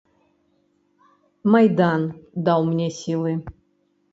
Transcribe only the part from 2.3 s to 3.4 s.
даў мне сілы.